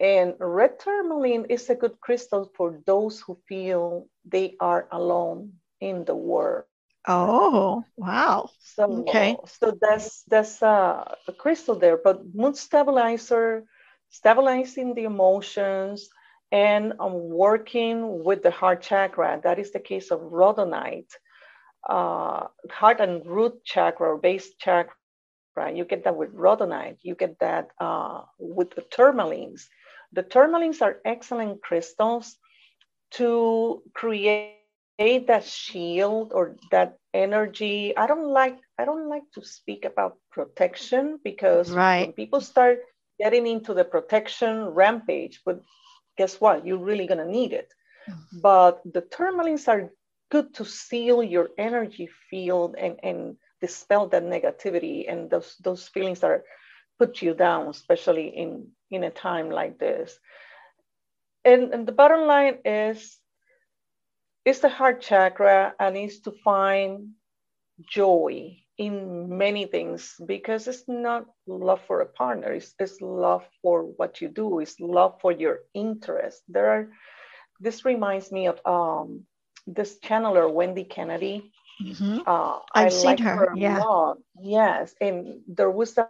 And 0.00 0.34
red 0.38 0.78
tourmaline 0.78 1.46
is 1.48 1.70
a 1.70 1.74
good 1.74 2.00
crystal 2.00 2.50
for 2.56 2.80
those 2.86 3.20
who 3.20 3.38
feel 3.48 4.06
they 4.24 4.56
are 4.60 4.88
alone 4.90 5.54
in 5.80 6.04
the 6.04 6.14
world. 6.14 6.64
Oh, 7.06 7.84
wow. 7.96 8.50
So, 8.60 9.04
okay. 9.08 9.36
So 9.60 9.76
that's 9.80 10.24
that's 10.28 10.62
uh, 10.62 11.14
a 11.26 11.32
crystal 11.32 11.74
there, 11.74 11.96
but 11.96 12.34
mood 12.34 12.56
stabilizer, 12.56 13.64
stabilizing 14.10 14.94
the 14.94 15.04
emotions, 15.04 16.08
and 16.52 16.94
um, 17.00 17.28
working 17.30 18.24
with 18.24 18.42
the 18.42 18.50
heart 18.50 18.82
chakra. 18.82 19.40
That 19.42 19.58
is 19.58 19.72
the 19.72 19.80
case 19.80 20.10
of 20.10 20.20
rhodonite, 20.20 21.10
uh, 21.88 22.46
heart 22.70 23.00
and 23.00 23.26
root 23.26 23.64
chakra 23.64 24.14
or 24.14 24.18
base 24.18 24.54
chakra 24.58 24.94
right? 25.56 25.74
You 25.74 25.84
get 25.84 26.04
that 26.04 26.16
with 26.16 26.34
rhodonite, 26.34 26.98
you 27.02 27.14
get 27.14 27.38
that 27.40 27.70
uh, 27.80 28.22
with 28.38 28.70
the 28.74 28.82
tourmalines. 28.82 29.62
The 30.12 30.22
tourmalines 30.22 30.80
are 30.80 31.00
excellent 31.04 31.62
crystals 31.62 32.36
to 33.12 33.82
create 33.94 34.56
that 34.56 34.74
shield 35.44 35.78
or 35.82 36.56
that 36.70 36.98
energy. 37.12 37.96
I 37.96 38.06
don't 38.06 38.28
like 38.30 38.58
I 38.78 38.84
don't 38.84 39.08
like 39.08 39.26
to 39.34 39.44
speak 39.44 39.84
about 39.84 40.16
protection 40.30 41.18
because 41.24 41.70
right. 41.70 42.06
when 42.06 42.12
people 42.12 42.40
start 42.40 42.78
getting 43.18 43.46
into 43.46 43.74
the 43.74 43.84
protection 43.84 44.66
rampage, 44.66 45.42
but 45.44 45.62
guess 46.16 46.40
what? 46.40 46.66
You're 46.66 46.78
really 46.78 47.06
gonna 47.06 47.26
need 47.26 47.52
it. 47.52 47.72
Mm-hmm. 48.08 48.40
But 48.40 48.82
the 48.84 49.02
tourmalines 49.02 49.68
are 49.68 49.90
good 50.30 50.54
to 50.54 50.64
seal 50.64 51.22
your 51.22 51.48
energy 51.58 52.08
field 52.30 52.76
and, 52.78 52.96
and 53.02 53.36
dispel 53.60 54.08
that 54.08 54.24
negativity 54.24 55.10
and 55.10 55.30
those 55.30 55.56
those 55.62 55.88
feelings 55.88 56.20
that 56.20 56.30
are 56.30 56.44
put 56.98 57.22
you 57.22 57.34
down, 57.34 57.68
especially 57.68 58.28
in 58.28 58.68
in 58.90 59.04
a 59.04 59.10
time 59.10 59.50
like 59.50 59.78
this. 59.78 60.18
And, 61.44 61.72
and 61.72 61.86
the 61.86 61.92
bottom 61.92 62.26
line 62.26 62.58
is 62.64 63.16
it's 64.44 64.60
the 64.60 64.68
heart 64.68 65.00
chakra 65.00 65.74
and 65.78 65.96
is 65.96 66.20
to 66.20 66.32
find 66.44 67.10
joy 67.82 68.58
in 68.78 69.36
many 69.36 69.66
things 69.66 70.14
because 70.26 70.68
it's 70.68 70.84
not 70.88 71.26
love 71.46 71.80
for 71.86 72.00
a 72.00 72.06
partner 72.06 72.52
it's, 72.52 72.74
it's 72.78 73.00
love 73.00 73.44
for 73.60 73.82
what 73.96 74.20
you 74.20 74.28
do 74.28 74.60
it's 74.60 74.78
love 74.80 75.20
for 75.20 75.32
your 75.32 75.60
interest 75.74 76.42
there 76.48 76.68
are 76.68 76.88
this 77.60 77.84
reminds 77.84 78.30
me 78.30 78.46
of 78.46 78.60
um, 78.64 79.24
this 79.66 79.98
channeler 79.98 80.52
wendy 80.52 80.84
kennedy 80.84 81.50
Mm-hmm. 81.82 82.18
Uh, 82.26 82.58
I've 82.74 82.86
I 82.86 82.88
seen 82.88 83.06
like 83.06 83.20
her. 83.20 83.36
her 83.36 83.52
yeah. 83.56 84.12
Yes. 84.40 84.94
And 85.00 85.40
there 85.46 85.70
was 85.70 85.96
a, 85.98 86.08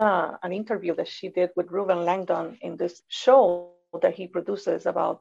uh, 0.00 0.36
an 0.42 0.52
interview 0.52 0.94
that 0.96 1.08
she 1.08 1.28
did 1.28 1.50
with 1.56 1.70
Ruben 1.70 2.04
Langdon 2.04 2.58
in 2.62 2.76
this 2.76 3.02
show 3.08 3.72
that 4.00 4.14
he 4.14 4.26
produces 4.26 4.86
about 4.86 5.20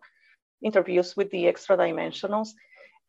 interviews 0.61 1.15
with 1.17 1.29
the 1.31 1.47
extra 1.47 1.77
dimensionals. 1.77 2.49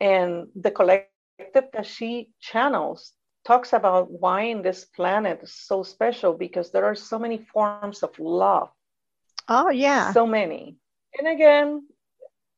And 0.00 0.49
the 0.57 0.71
collective 0.71 1.71
that 1.73 1.87
she 1.87 2.31
channels 2.40 3.12
talks 3.45 3.73
about 3.73 4.11
why 4.11 4.43
in 4.43 4.63
this 4.63 4.85
planet 4.85 5.41
is 5.43 5.53
so 5.53 5.83
special 5.83 6.33
because 6.33 6.71
there 6.71 6.85
are 6.85 6.95
so 6.95 7.19
many 7.19 7.39
forms 7.53 8.03
of 8.03 8.19
love. 8.19 8.71
Oh, 9.49 9.71
yeah. 9.71 10.13
So 10.13 10.27
many. 10.27 10.77
And 11.19 11.29
again, 11.29 11.87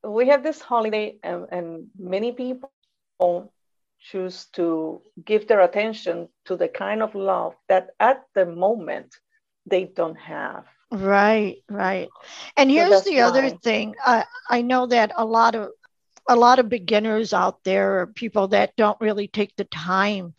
we 0.04 0.28
have 0.28 0.42
this 0.42 0.60
holiday, 0.60 1.18
and, 1.22 1.46
and 1.50 1.86
many 1.98 2.32
people 2.32 3.52
choose 4.00 4.46
to 4.52 5.02
give 5.24 5.48
their 5.48 5.60
attention 5.60 6.28
to 6.44 6.56
the 6.56 6.68
kind 6.68 7.02
of 7.02 7.14
love 7.14 7.54
that 7.68 7.90
at 7.98 8.22
the 8.34 8.46
moment 8.46 9.14
they 9.66 9.84
don't 9.84 10.18
have. 10.18 10.64
Right, 10.92 11.56
right. 11.68 12.08
And 12.56 12.70
here's 12.70 13.02
so 13.02 13.10
the 13.10 13.16
why. 13.16 13.22
other 13.22 13.50
thing. 13.50 13.94
I, 14.04 14.24
I 14.48 14.62
know 14.62 14.86
that 14.86 15.12
a 15.16 15.24
lot 15.24 15.54
of 15.56 15.70
a 16.28 16.36
lot 16.36 16.58
of 16.58 16.68
beginners 16.68 17.32
out 17.32 17.62
there 17.64 18.00
are 18.00 18.06
people 18.06 18.48
that 18.48 18.74
don't 18.76 19.00
really 19.00 19.28
take 19.28 19.54
the 19.56 19.64
time 19.64 20.34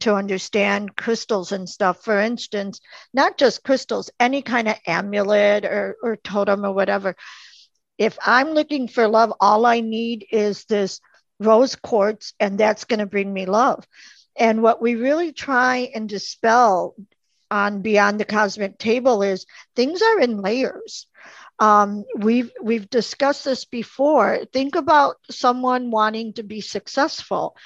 to 0.00 0.14
understand 0.14 0.96
crystals 0.96 1.52
and 1.52 1.68
stuff. 1.68 2.02
For 2.02 2.20
instance, 2.20 2.80
not 3.12 3.38
just 3.38 3.64
crystals, 3.64 4.10
any 4.18 4.42
kind 4.42 4.68
of 4.68 4.76
amulet 4.86 5.64
or, 5.64 5.96
or 6.02 6.16
totem 6.16 6.64
or 6.64 6.72
whatever. 6.72 7.16
If 7.98 8.18
I'm 8.24 8.50
looking 8.50 8.88
for 8.88 9.08
love, 9.08 9.32
all 9.40 9.66
I 9.66 9.80
need 9.80 10.26
is 10.30 10.64
this 10.64 11.00
rose 11.38 11.76
quartz, 11.76 12.34
and 12.40 12.58
that's 12.58 12.84
going 12.84 13.00
to 13.00 13.06
bring 13.06 13.32
me 13.32 13.46
love. 13.46 13.86
And 14.36 14.62
what 14.62 14.80
we 14.80 14.94
really 14.94 15.32
try 15.32 15.90
and 15.94 16.08
dispel 16.08 16.94
on 17.50 17.82
Beyond 17.82 18.20
the 18.20 18.24
Cosmic 18.24 18.78
Table 18.78 19.22
is 19.22 19.46
things 19.74 20.02
are 20.02 20.20
in 20.20 20.40
layers. 20.40 21.06
Um, 21.58 22.04
we've 22.16 22.50
we've 22.62 22.88
discussed 22.88 23.44
this 23.44 23.66
before. 23.66 24.46
Think 24.52 24.76
about 24.76 25.16
someone 25.30 25.90
wanting 25.90 26.32
to 26.34 26.42
be 26.42 26.62
successful. 26.62 27.56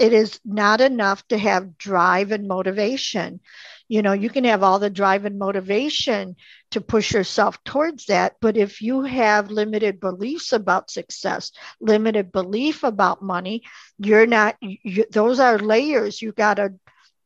It 0.00 0.12
is 0.14 0.40
not 0.44 0.80
enough 0.80 1.28
to 1.28 1.38
have 1.38 1.78
drive 1.78 2.32
and 2.32 2.48
motivation. 2.48 3.40
You 3.88 4.02
know, 4.02 4.12
you 4.12 4.30
can 4.30 4.44
have 4.44 4.64
all 4.64 4.80
the 4.80 4.90
drive 4.90 5.26
and 5.26 5.38
motivation 5.38 6.36
to 6.72 6.80
push 6.80 7.12
yourself 7.12 7.62
towards 7.64 8.06
that, 8.06 8.36
but 8.40 8.56
if 8.56 8.82
you 8.82 9.02
have 9.02 9.50
limited 9.52 10.00
beliefs 10.00 10.52
about 10.52 10.90
success, 10.90 11.52
limited 11.80 12.32
belief 12.32 12.82
about 12.84 13.22
money, 13.22 13.62
you're 13.98 14.26
not. 14.26 14.56
You, 14.60 15.06
those 15.12 15.40
are 15.40 15.58
layers 15.58 16.22
you 16.22 16.32
got 16.32 16.54
to 16.54 16.74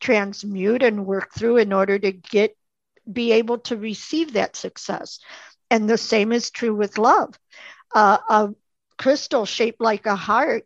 transmute 0.00 0.82
and 0.82 1.06
work 1.06 1.34
through 1.34 1.58
in 1.58 1.72
order 1.72 1.98
to 1.98 2.12
get 2.12 2.56
be 3.10 3.32
able 3.32 3.58
to 3.58 3.76
receive 3.76 4.34
that 4.34 4.56
success. 4.56 5.20
And 5.70 5.88
the 5.88 5.98
same 5.98 6.32
is 6.32 6.50
true 6.50 6.74
with 6.74 6.98
love. 6.98 7.38
Uh, 7.94 8.18
a 8.28 8.50
crystal 8.98 9.46
shaped 9.46 9.80
like 9.80 10.06
a 10.06 10.16
heart 10.16 10.64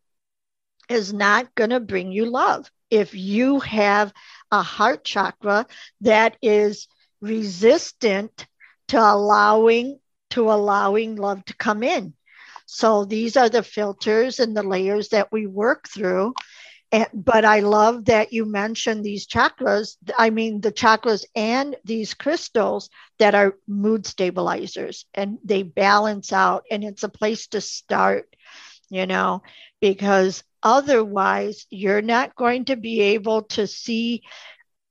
is 0.88 1.12
not 1.12 1.54
going 1.54 1.71
to 1.71 1.80
bring 1.80 2.12
you 2.12 2.26
love. 2.26 2.71
If 2.90 3.14
you 3.14 3.61
have 3.61 4.12
a 4.50 4.62
heart 4.62 5.04
chakra 5.04 5.66
that 6.02 6.37
is 6.42 6.88
resistant 7.21 8.47
to 8.88 8.99
allowing 8.99 9.99
to 10.30 10.50
allowing 10.50 11.16
love 11.16 11.45
to 11.47 11.54
come 11.57 11.83
in. 11.83 12.14
So 12.66 13.04
these 13.04 13.37
are 13.37 13.49
the 13.49 13.62
filters 13.62 14.38
and 14.40 14.57
the 14.57 14.62
layers 14.62 15.09
that 15.11 15.33
we 15.33 15.47
work 15.47 15.88
through 15.88 16.35
and, 16.92 17.07
but 17.12 17.45
I 17.45 17.61
love 17.61 18.07
that 18.07 18.33
you 18.33 18.45
mentioned 18.45 19.04
these 19.04 19.26
chakras. 19.26 19.97
I 20.16 20.30
mean, 20.30 20.61
the 20.61 20.73
chakras 20.73 21.25
and 21.35 21.76
these 21.85 22.14
crystals 22.14 22.90
that 23.18 23.35
are 23.35 23.57
mood 23.66 24.07
stabilizers 24.07 25.04
and 25.14 25.38
they 25.45 25.62
balance 25.62 26.33
out, 26.33 26.64
and 26.71 26.85
it's 26.85 27.02
a 27.02 27.09
place 27.09 27.47
to 27.49 27.61
start, 27.61 28.35
you 28.90 29.07
know, 29.07 29.42
because 29.80 30.42
otherwise 30.62 31.67
you're 31.71 32.03
not 32.03 32.35
going 32.35 32.67
to 32.67 32.77
be 32.77 33.00
able 33.00 33.43
to 33.43 33.67
see 33.67 34.23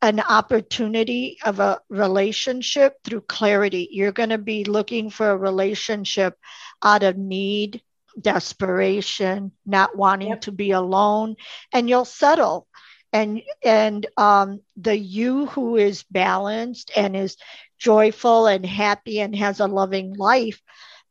an 0.01 0.19
opportunity 0.19 1.37
of 1.43 1.59
a 1.59 1.79
relationship 1.89 2.95
through 3.03 3.21
clarity. 3.21 3.89
You're 3.91 4.11
going 4.11 4.29
to 4.29 4.37
be 4.37 4.63
looking 4.63 5.09
for 5.09 5.31
a 5.31 5.37
relationship 5.37 6.37
out 6.83 7.03
of 7.03 7.17
need 7.17 7.81
desperation, 8.19 9.51
not 9.65 9.95
wanting 9.95 10.29
yep. 10.29 10.41
to 10.41 10.51
be 10.51 10.71
alone, 10.71 11.35
and 11.73 11.89
you'll 11.89 12.05
settle. 12.05 12.67
And 13.13 13.41
and 13.63 14.05
um, 14.17 14.61
the 14.75 14.97
you 14.97 15.45
who 15.47 15.77
is 15.77 16.03
balanced 16.03 16.91
and 16.95 17.15
is 17.15 17.37
joyful 17.79 18.47
and 18.47 18.65
happy 18.65 19.21
and 19.21 19.35
has 19.35 19.59
a 19.59 19.67
loving 19.67 20.13
life, 20.13 20.61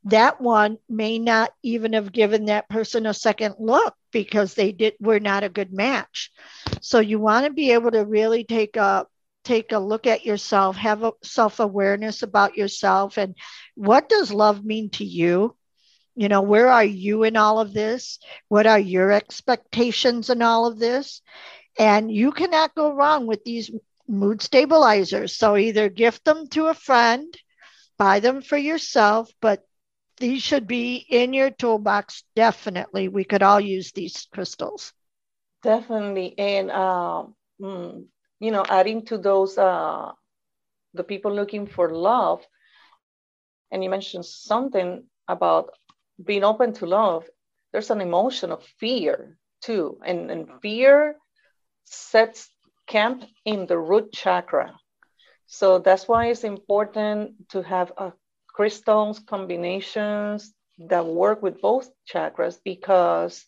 that 0.05 0.41
one 0.41 0.77
may 0.89 1.19
not 1.19 1.51
even 1.63 1.93
have 1.93 2.11
given 2.11 2.45
that 2.45 2.69
person 2.69 3.05
a 3.05 3.13
second 3.13 3.55
look 3.59 3.93
because 4.11 4.53
they 4.53 4.71
did 4.71 4.93
were 4.99 5.19
not 5.19 5.43
a 5.43 5.49
good 5.49 5.73
match. 5.73 6.31
So 6.81 6.99
you 6.99 7.19
want 7.19 7.45
to 7.45 7.53
be 7.53 7.71
able 7.71 7.91
to 7.91 8.05
really 8.05 8.43
take 8.43 8.77
a 8.77 9.05
take 9.43 9.71
a 9.71 9.79
look 9.79 10.07
at 10.07 10.25
yourself, 10.25 10.75
have 10.77 11.03
a 11.03 11.13
self 11.23 11.59
awareness 11.59 12.21
about 12.23 12.57
yourself, 12.57 13.17
and 13.17 13.35
what 13.75 14.09
does 14.09 14.31
love 14.31 14.63
mean 14.65 14.89
to 14.91 15.05
you? 15.05 15.55
You 16.15 16.29
know, 16.29 16.41
where 16.41 16.69
are 16.69 16.83
you 16.83 17.23
in 17.23 17.37
all 17.37 17.59
of 17.59 17.73
this? 17.73 18.19
What 18.49 18.67
are 18.67 18.79
your 18.79 19.11
expectations 19.11 20.29
in 20.29 20.41
all 20.41 20.65
of 20.65 20.79
this? 20.79 21.21
And 21.77 22.11
you 22.11 22.31
cannot 22.31 22.75
go 22.75 22.93
wrong 22.93 23.27
with 23.27 23.43
these 23.43 23.71
mood 24.07 24.41
stabilizers. 24.41 25.37
So 25.37 25.57
either 25.57 25.89
gift 25.89 26.25
them 26.25 26.47
to 26.49 26.67
a 26.67 26.73
friend, 26.73 27.35
buy 27.97 28.19
them 28.19 28.41
for 28.41 28.57
yourself, 28.57 29.31
but 29.41 29.66
these 30.19 30.41
should 30.41 30.67
be 30.67 30.95
in 30.95 31.33
your 31.33 31.49
toolbox. 31.51 32.23
Definitely. 32.35 33.07
We 33.07 33.23
could 33.23 33.43
all 33.43 33.59
use 33.59 33.91
these 33.91 34.27
crystals. 34.33 34.93
Definitely. 35.63 36.37
And, 36.37 36.71
uh, 36.71 37.25
you 37.59 38.51
know, 38.51 38.65
adding 38.67 39.05
to 39.05 39.17
those, 39.17 39.57
uh, 39.57 40.11
the 40.93 41.03
people 41.03 41.33
looking 41.33 41.67
for 41.67 41.89
love, 41.89 42.45
and 43.71 43.83
you 43.83 43.89
mentioned 43.89 44.25
something 44.25 45.03
about 45.27 45.71
being 46.23 46.43
open 46.43 46.73
to 46.73 46.85
love, 46.85 47.25
there's 47.71 47.91
an 47.91 48.01
emotion 48.01 48.51
of 48.51 48.63
fear 48.79 49.37
too. 49.61 49.99
And, 50.05 50.31
and 50.31 50.47
fear 50.61 51.15
sets 51.83 52.49
camp 52.87 53.23
in 53.45 53.67
the 53.67 53.77
root 53.77 54.13
chakra. 54.13 54.73
So 55.45 55.79
that's 55.79 56.07
why 56.07 56.27
it's 56.27 56.43
important 56.43 57.49
to 57.49 57.61
have 57.61 57.91
a 57.97 58.13
crystals 58.57 59.19
combinations 59.19 60.51
that 60.79 61.05
work 61.05 61.43
with 61.43 61.61
both 61.61 61.87
chakras 62.11 62.57
because 62.65 63.45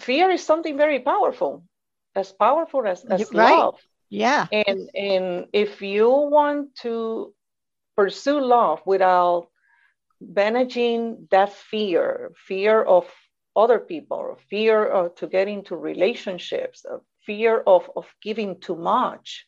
fear 0.00 0.30
is 0.30 0.42
something 0.42 0.76
very 0.76 0.98
powerful, 0.98 1.64
as 2.16 2.32
powerful 2.32 2.84
as, 2.86 3.04
as 3.04 3.32
right. 3.32 3.56
love. 3.56 3.78
Yeah. 4.10 4.46
And 4.50 4.80
and 4.94 5.46
if 5.52 5.80
you 5.80 6.10
want 6.10 6.74
to 6.82 7.32
pursue 7.96 8.40
love 8.40 8.80
without 8.84 9.46
managing 10.20 11.28
that 11.30 11.52
fear, 11.52 12.32
fear 12.48 12.82
of 12.82 13.04
other 13.54 13.78
people, 13.78 14.38
fear 14.50 14.84
of, 14.86 15.14
to 15.16 15.26
get 15.28 15.46
into 15.48 15.76
relationships, 15.76 16.84
fear 17.24 17.62
of, 17.66 17.90
of 17.96 18.06
giving 18.22 18.60
too 18.60 18.76
much. 18.76 19.46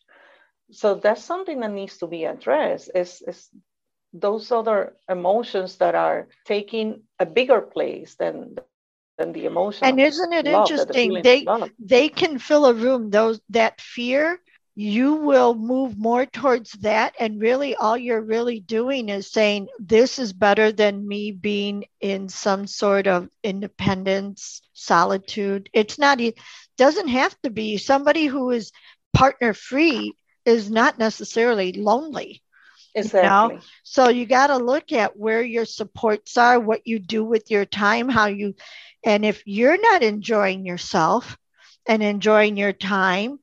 So 0.71 0.95
that's 0.95 1.25
something 1.25 1.61
that 1.61 1.73
needs 1.73 1.99
to 1.99 2.07
be 2.07 2.25
addressed. 2.25 2.91
Is, 2.95 3.23
is 3.27 3.51
those 4.21 4.51
other 4.53 4.95
emotions 5.09 5.77
that 5.79 5.95
are 5.95 6.29
taking 6.45 7.03
a 7.19 7.27
bigger 7.27 7.61
place 7.61 8.15
than 8.15 8.57
than 9.19 9.33
the 9.33 9.47
emotion. 9.47 9.89
And 9.89 10.01
isn't 10.01 10.33
it 10.33 10.47
interesting? 10.47 11.15
The 11.15 11.23
they 11.23 11.49
they 11.79 12.09
can 12.09 12.39
fill 12.39 12.67
a 12.67 12.75
room. 12.75 13.11
Those 13.11 13.41
that 13.51 13.81
fear 13.81 14.41
you 14.81 15.15
will 15.15 15.55
move 15.55 15.99
more 15.99 16.25
towards 16.25 16.71
that. 16.83 17.13
And 17.19 17.41
really, 17.41 17.75
all 17.75 17.97
you're 17.97 18.21
really 18.23 18.61
doing 18.61 19.09
is 19.09 19.31
saying, 19.31 19.67
This 19.81 20.21
is 20.21 20.33
better 20.33 20.71
than 20.71 21.09
me 21.09 21.33
being 21.33 21.85
in 22.01 22.29
some 22.29 22.69
sort 22.69 23.09
of 23.09 23.29
independence, 23.43 24.63
solitude. 24.75 25.69
It's 25.73 25.99
not, 25.99 26.21
it 26.21 26.39
doesn't 26.77 27.09
have 27.09 27.37
to 27.43 27.51
be 27.51 27.77
somebody 27.77 28.27
who 28.27 28.51
is 28.51 28.71
partner 29.13 29.53
free 29.53 30.15
is 30.45 30.71
not 30.71 30.97
necessarily 30.97 31.73
lonely. 31.73 32.41
Exactly. 32.95 33.55
You 33.55 33.61
know? 33.61 33.67
So 33.83 34.09
you 34.09 34.27
got 34.27 34.49
to 34.49 34.57
look 34.57 34.93
at 34.93 35.17
where 35.17 35.43
your 35.43 35.65
supports 35.65 36.37
are, 36.37 36.59
what 36.59 36.87
you 36.87 36.99
do 36.99 37.25
with 37.25 37.51
your 37.51 37.65
time, 37.65 38.09
how 38.09 38.27
you, 38.27 38.55
and 39.05 39.25
if 39.25 39.43
you're 39.47 39.81
not 39.81 40.03
enjoying 40.03 40.67
yourself 40.67 41.37
and 41.87 42.03
enjoying 42.03 42.57
your 42.57 42.73
time, 42.73 43.39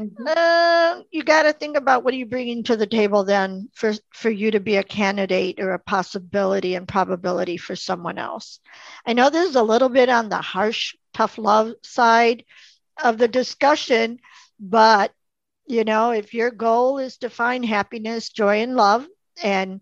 Mm-hmm. 0.00 0.24
Uh, 0.26 1.02
you 1.10 1.22
got 1.22 1.42
to 1.42 1.52
think 1.52 1.76
about 1.76 2.04
what 2.04 2.14
are 2.14 2.16
you 2.16 2.24
bringing 2.24 2.62
to 2.64 2.76
the 2.76 2.86
table 2.86 3.24
then 3.24 3.68
for 3.74 3.92
for 4.14 4.30
you 4.30 4.50
to 4.52 4.60
be 4.60 4.76
a 4.76 4.82
candidate 4.82 5.60
or 5.60 5.72
a 5.72 5.78
possibility 5.78 6.74
and 6.74 6.88
probability 6.88 7.58
for 7.58 7.76
someone 7.76 8.16
else. 8.18 8.60
I 9.06 9.12
know 9.12 9.28
this 9.28 9.50
is 9.50 9.56
a 9.56 9.62
little 9.62 9.90
bit 9.90 10.08
on 10.08 10.28
the 10.28 10.38
harsh, 10.40 10.94
tough 11.12 11.36
love 11.36 11.74
side 11.82 12.44
of 13.02 13.18
the 13.18 13.28
discussion, 13.28 14.20
but 14.58 15.12
you 15.70 15.84
know, 15.84 16.10
if 16.10 16.34
your 16.34 16.50
goal 16.50 16.98
is 16.98 17.18
to 17.18 17.30
find 17.30 17.64
happiness, 17.64 18.30
joy, 18.30 18.62
and 18.62 18.76
love, 18.76 19.06
and 19.42 19.80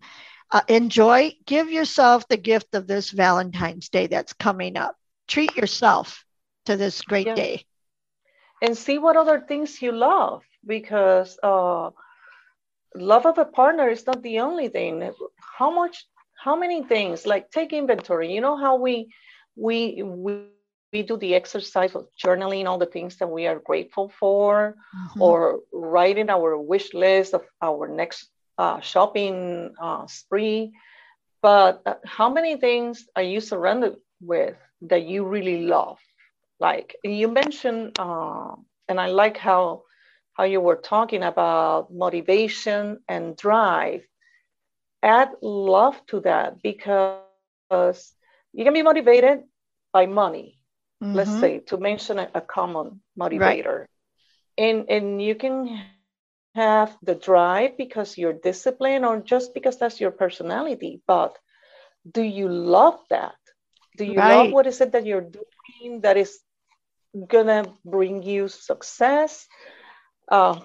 uh, 0.51 0.63
enjoy, 0.69 1.33
give 1.47 1.71
yourself 1.71 2.29
the 2.29 2.37
gift 2.37 2.75
of 2.75 2.87
this 2.87 3.11
Valentine's 3.11 3.89
Day 3.89 4.07
that's 4.07 4.33
coming 4.35 4.77
up. 4.77 4.97
Treat 5.27 5.57
yourself 5.57 6.25
to 6.67 6.77
this 6.77 7.03
great 7.03 7.27
yeah. 7.29 7.35
day. 7.35 7.65
and 8.63 8.77
see 8.77 8.99
what 8.99 9.17
other 9.17 9.41
things 9.41 9.81
you 9.83 9.93
love 9.93 10.43
because 10.67 11.39
uh, 11.43 11.91
love 12.95 13.27
of 13.27 13.39
a 13.39 13.45
partner 13.45 13.89
is 13.89 14.07
not 14.07 14.23
the 14.23 14.41
only 14.41 14.69
thing 14.69 15.13
how 15.59 15.71
much 15.71 16.07
how 16.45 16.57
many 16.57 16.83
things 16.83 17.27
like 17.27 17.51
take 17.51 17.73
inventory 17.73 18.33
you 18.33 18.41
know 18.41 18.57
how 18.57 18.77
we 18.77 19.13
we 19.57 20.03
we 20.03 20.45
we 20.93 21.03
do 21.03 21.17
the 21.17 21.35
exercise 21.35 21.95
of 21.95 22.09
journaling 22.17 22.67
all 22.67 22.79
the 22.79 22.87
things 22.87 23.17
that 23.17 23.29
we 23.29 23.47
are 23.47 23.59
grateful 23.59 24.09
for 24.19 24.75
mm-hmm. 24.97 25.23
or 25.23 25.61
writing 25.73 26.31
our 26.31 26.57
wish 26.59 26.95
list 26.95 27.35
of 27.35 27.43
our 27.61 27.89
next 27.89 28.31
uh, 28.57 28.81
shopping 28.81 29.75
uh, 29.81 30.07
spree. 30.07 30.73
But 31.43 31.83
uh, 31.85 31.95
how 32.05 32.31
many 32.31 32.57
things 32.57 33.07
are 33.15 33.23
you 33.23 33.41
surrounded 33.41 33.97
with 34.21 34.57
that 34.83 35.05
you 35.05 35.25
really 35.25 35.63
love? 35.67 35.99
Like 36.59 36.97
you 37.05 37.29
mentioned 37.29 37.99
uh, 37.99 38.57
and 38.89 39.01
i 39.01 39.07
like 39.07 39.37
how 39.37 39.83
how 40.33 40.45
you 40.45 40.61
were 40.61 40.77
talking 40.77 41.23
about 41.23 41.93
motivation 41.93 43.01
and 43.09 43.37
drive. 43.37 44.03
Add 45.03 45.31
love 45.43 46.01
to 46.07 46.21
that 46.21 46.63
because 46.63 48.13
you 48.53 48.65
can 48.65 48.73
be 48.73 48.83
motivated 48.83 49.43
by 49.93 50.07
money 50.07 50.58
mm-hmm. 51.03 51.15
let's 51.15 51.35
say 51.39 51.61
to 51.61 51.77
mention 51.79 52.19
a, 52.19 52.29
a 52.35 52.41
common 52.41 53.01
motivator 53.19 53.87
right. 53.87 53.89
and 54.59 54.89
and 54.91 55.23
you 55.23 55.35
can 55.35 55.67
have 56.55 56.97
the 57.03 57.15
drive 57.15 57.77
because 57.77 58.17
you're 58.19 58.33
disciplined 58.33 59.05
or 59.05 59.19
just 59.21 59.55
because 59.55 59.79
that's 59.79 60.01
your 60.01 60.11
personality 60.11 61.01
but 61.07 61.37
do 62.11 62.23
you 62.23 62.49
love 62.49 62.99
that 63.11 63.37
do 63.97 64.05
you 64.05 64.21
right. 64.21 64.29
love 64.29 64.51
what 64.53 64.67
is 64.67 64.81
it 64.81 64.93
that 64.93 65.07
you're 65.07 65.31
doing 65.41 66.01
that 66.03 66.17
is 66.17 66.39
gonna 67.29 67.65
bring 67.85 68.23
you 68.23 68.49
success 68.49 69.47
uh, 70.31 70.59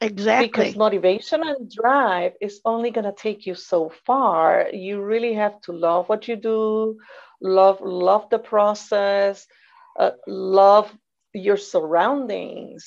exactly 0.00 0.48
because 0.48 0.76
motivation 0.76 1.42
and 1.42 1.70
drive 1.70 2.32
is 2.40 2.60
only 2.64 2.90
gonna 2.90 3.12
take 3.12 3.46
you 3.46 3.54
so 3.54 3.90
far 4.06 4.68
you 4.72 5.00
really 5.00 5.34
have 5.34 5.60
to 5.60 5.72
love 5.72 6.08
what 6.08 6.28
you 6.28 6.36
do 6.36 6.96
love 7.40 7.80
love 7.80 8.28
the 8.30 8.38
process 8.38 9.46
uh, 9.98 10.12
love 10.26 10.92
your 11.34 11.56
surroundings. 11.56 12.86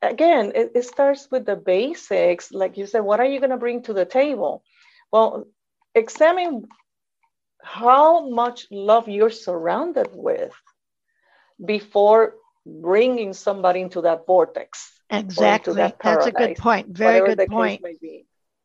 Again 0.00 0.52
it, 0.54 0.72
it 0.74 0.84
starts 0.84 1.28
with 1.30 1.44
the 1.46 1.56
basics. 1.56 2.52
Like 2.52 2.76
you 2.76 2.86
said 2.86 3.00
what 3.00 3.20
are 3.20 3.26
you 3.26 3.40
going 3.40 3.50
to 3.50 3.56
bring 3.56 3.82
to 3.82 3.92
the 3.92 4.04
table? 4.04 4.62
Well 5.12 5.46
examine 5.94 6.66
how 7.62 8.28
much 8.28 8.66
love 8.70 9.08
you're 9.08 9.30
surrounded 9.30 10.08
with 10.12 10.54
before 11.64 12.34
bringing 12.64 13.32
somebody 13.32 13.80
into 13.80 14.02
that 14.02 14.26
vortex 14.26 14.92
exactly 15.10 15.74
that 15.74 15.98
that's 16.02 16.26
a 16.26 16.32
good 16.32 16.56
point. 16.56 16.86
Very 16.88 17.34
good 17.34 17.48
point. 17.48 17.82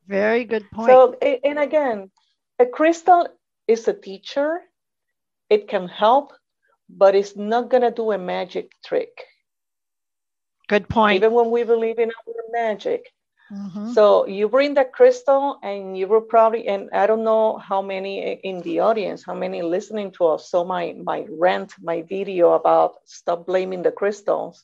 very 0.07 0.43
good 0.43 0.69
point. 0.71 0.89
so 0.89 1.13
and 1.13 1.57
again 1.57 2.11
a 2.59 2.65
crystal 2.65 3.27
is 3.67 3.87
a 3.87 3.93
teacher 3.93 4.61
it 5.53 5.67
can 5.67 5.87
help 5.87 6.31
but 6.89 7.15
it's 7.15 7.35
not 7.35 7.69
going 7.69 7.83
to 7.83 7.91
do 7.91 8.11
a 8.11 8.17
magic 8.17 8.71
trick 8.85 9.11
good 10.67 10.87
point 10.89 11.23
even 11.23 11.31
when 11.33 11.49
we 11.51 11.63
believe 11.63 11.99
in 11.99 12.09
our 12.09 12.35
magic 12.51 13.11
Mm-hmm. 13.51 13.93
So 13.93 14.25
you 14.27 14.47
bring 14.49 14.73
the 14.75 14.85
crystal, 14.85 15.57
and 15.63 15.97
you 15.97 16.07
will 16.07 16.21
probably, 16.21 16.67
and 16.67 16.89
I 16.93 17.05
don't 17.07 17.23
know 17.23 17.57
how 17.57 17.81
many 17.81 18.13
in 18.43 18.61
the 18.61 18.79
audience, 18.79 19.23
how 19.25 19.33
many 19.35 19.61
listening 19.61 20.11
to 20.17 20.25
us 20.33 20.49
saw 20.49 20.63
my 20.63 20.93
my 21.11 21.25
rant, 21.29 21.73
my 21.81 22.01
video 22.01 22.53
about 22.53 22.91
stop 23.05 23.45
blaming 23.45 23.83
the 23.83 23.91
crystals, 23.91 24.63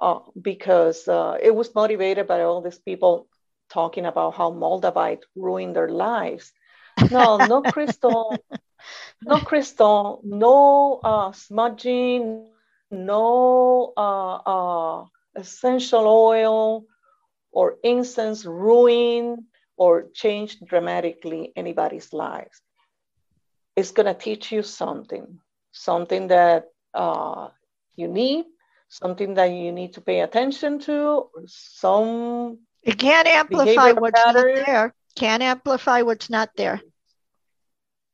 uh, 0.00 0.20
because 0.40 1.08
uh, 1.08 1.36
it 1.40 1.54
was 1.54 1.74
motivated 1.74 2.26
by 2.26 2.42
all 2.42 2.60
these 2.62 2.78
people 2.78 3.26
talking 3.70 4.06
about 4.06 4.34
how 4.34 4.50
Moldavite 4.52 5.24
ruined 5.36 5.76
their 5.76 5.90
lives. 5.90 6.52
No, 7.10 7.38
no 7.38 7.62
crystal, 7.74 8.44
no 9.22 9.38
crystal, 9.40 10.20
no 10.24 11.00
uh, 11.02 11.32
smudging, 11.32 12.48
no 12.90 13.92
uh, 13.96 14.36
uh, 14.36 15.04
essential 15.34 16.06
oil 16.06 16.84
or 17.52 17.76
incense 17.82 18.44
ruin 18.44 19.46
or 19.76 20.08
change 20.14 20.58
dramatically 20.60 21.52
anybody's 21.56 22.12
lives. 22.12 22.60
It's 23.76 23.92
going 23.92 24.06
to 24.06 24.14
teach 24.14 24.50
you 24.50 24.62
something, 24.62 25.38
something 25.72 26.28
that 26.28 26.66
uh, 26.94 27.48
you 27.96 28.08
need, 28.08 28.46
something 28.88 29.34
that 29.34 29.46
you 29.46 29.72
need 29.72 29.94
to 29.94 30.00
pay 30.00 30.20
attention 30.20 30.80
to, 30.80 31.28
some. 31.46 32.58
It 32.82 32.98
can't 32.98 33.28
amplify 33.28 33.92
what's 33.92 34.20
pattern. 34.20 34.56
not 34.56 34.66
there. 34.66 34.94
Can't 35.14 35.42
amplify 35.42 36.02
what's 36.02 36.30
not 36.30 36.50
there. 36.56 36.80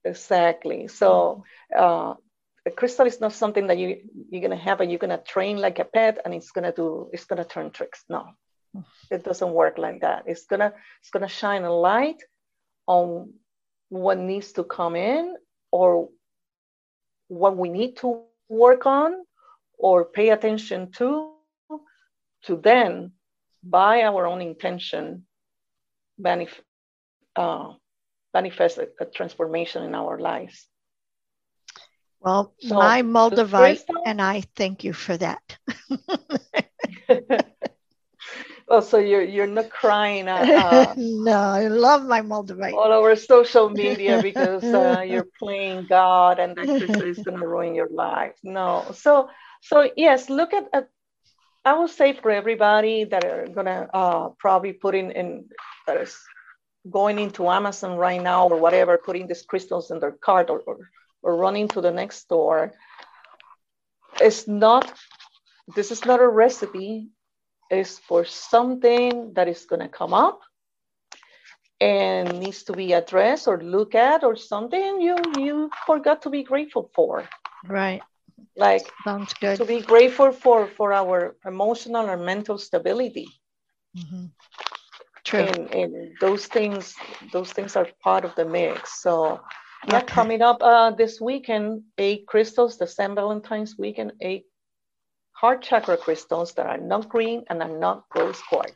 Exactly. 0.04 0.88
So, 0.88 1.42
uh, 1.76 2.14
a 2.66 2.70
crystal 2.70 3.06
is 3.06 3.20
not 3.20 3.32
something 3.32 3.66
that 3.68 3.78
you 3.78 3.98
you're 4.30 4.42
gonna 4.42 4.56
have 4.56 4.80
and 4.80 4.90
you're 4.90 4.98
gonna 4.98 5.22
train 5.22 5.58
like 5.58 5.78
a 5.78 5.84
pet 5.84 6.20
and 6.24 6.34
it's 6.34 6.50
gonna 6.50 6.72
do 6.72 7.08
it's 7.12 7.24
gonna 7.24 7.44
turn 7.44 7.70
tricks. 7.70 8.04
No, 8.08 8.24
it 9.10 9.24
doesn't 9.24 9.52
work 9.52 9.78
like 9.78 10.00
that. 10.00 10.24
It's 10.26 10.46
gonna 10.46 10.72
it's 11.00 11.10
gonna 11.10 11.28
shine 11.28 11.64
a 11.64 11.72
light 11.72 12.22
on 12.86 13.32
what 13.88 14.18
needs 14.18 14.52
to 14.52 14.64
come 14.64 14.96
in 14.96 15.36
or 15.72 16.08
what 17.28 17.56
we 17.56 17.68
need 17.68 17.96
to 17.98 18.22
work 18.48 18.86
on 18.86 19.12
or 19.78 20.04
pay 20.04 20.30
attention 20.30 20.90
to 20.92 21.34
to 22.44 22.56
then 22.56 23.12
by 23.62 24.02
our 24.02 24.26
own 24.26 24.40
intention 24.40 25.26
manif- 26.20 26.62
uh, 27.36 27.72
manifest 28.34 28.78
a, 28.78 28.88
a, 29.00 29.04
transformation 29.06 29.82
in 29.84 29.94
our 29.94 30.18
lives 30.18 30.66
well 32.20 32.52
so, 32.60 32.74
my 32.74 33.02
moldavite 33.02 33.84
and 34.06 34.20
i 34.20 34.42
thank 34.56 34.84
you 34.84 34.92
for 34.92 35.16
that 35.16 35.56
Oh, 38.66 38.80
so 38.80 38.98
you're 38.98 39.22
you're 39.22 39.46
not 39.46 39.68
crying. 39.68 40.26
Uh, 40.28 40.40
uh, 40.40 40.94
no, 40.96 41.36
I 41.36 41.68
love 41.68 42.06
my 42.06 42.22
Moldavite. 42.22 42.72
All 42.72 42.92
over 42.92 43.14
social 43.14 43.68
media 43.68 44.20
because 44.22 44.64
uh, 44.64 45.04
you're 45.06 45.28
playing 45.38 45.86
God 45.86 46.38
and 46.38 46.56
that 46.56 46.80
is 46.80 47.18
going 47.18 47.38
to 47.38 47.46
ruin 47.46 47.74
your 47.74 47.90
life. 47.90 48.32
No, 48.42 48.90
so 48.94 49.28
so 49.60 49.90
yes, 49.96 50.30
look 50.30 50.54
at, 50.54 50.68
at 50.72 50.88
I 51.64 51.74
will 51.74 51.88
say 51.88 52.14
for 52.14 52.30
everybody 52.30 53.04
that 53.04 53.24
are 53.24 53.46
gonna 53.46 53.88
uh, 53.92 54.28
probably 54.38 54.72
put 54.72 54.94
in 54.94 55.10
in 55.10 55.48
that 55.86 55.98
is 56.00 56.16
going 56.90 57.18
into 57.18 57.48
Amazon 57.48 57.96
right 57.96 58.22
now 58.22 58.48
or 58.48 58.58
whatever, 58.58 58.98
putting 58.98 59.26
these 59.26 59.42
crystals 59.42 59.90
in 59.90 60.00
their 60.00 60.12
cart 60.12 60.50
or, 60.50 60.60
or, 60.60 60.78
or 61.22 61.36
running 61.36 61.68
to 61.68 61.80
the 61.80 61.90
next 61.90 62.18
store. 62.18 62.72
It's 64.20 64.46
not. 64.46 64.92
This 65.74 65.90
is 65.90 66.04
not 66.04 66.20
a 66.20 66.28
recipe 66.28 67.08
is 67.70 67.98
for 67.98 68.24
something 68.24 69.32
that 69.34 69.48
is 69.48 69.64
going 69.64 69.80
to 69.80 69.88
come 69.88 70.12
up 70.12 70.40
and 71.80 72.38
needs 72.38 72.62
to 72.64 72.72
be 72.72 72.92
addressed 72.92 73.48
or 73.48 73.60
look 73.62 73.94
at 73.94 74.22
or 74.22 74.36
something 74.36 75.00
you 75.00 75.16
you 75.36 75.70
forgot 75.86 76.22
to 76.22 76.30
be 76.30 76.42
grateful 76.42 76.90
for 76.94 77.28
right 77.66 78.02
like 78.56 78.82
sounds 79.02 79.34
good 79.34 79.56
to 79.56 79.64
be 79.64 79.80
grateful 79.80 80.30
for 80.30 80.66
for 80.66 80.92
our 80.92 81.36
emotional 81.44 82.08
or 82.08 82.16
mental 82.16 82.58
stability 82.58 83.28
mm-hmm. 83.96 84.26
True. 85.24 85.40
And, 85.40 85.74
and 85.74 86.12
those 86.20 86.46
things 86.46 86.94
those 87.32 87.50
things 87.50 87.76
are 87.76 87.88
part 88.02 88.24
of 88.24 88.34
the 88.34 88.44
mix 88.44 89.00
so 89.00 89.40
yeah 89.88 89.98
okay. 89.98 90.06
coming 90.06 90.42
up 90.42 90.62
uh, 90.62 90.90
this 90.90 91.20
weekend 91.20 91.82
eight 91.98 92.26
crystals 92.26 92.76
the 92.76 92.86
St. 92.86 93.14
Valentine's 93.14 93.76
weekend 93.78 94.12
eight 94.20 94.44
heart 95.34 95.62
chakra 95.62 95.96
crystals 95.96 96.54
that 96.54 96.66
are 96.66 96.78
not 96.78 97.08
green 97.08 97.44
and 97.50 97.62
are 97.62 97.78
not 97.78 98.04
rose 98.16 98.40
quartz. 98.48 98.72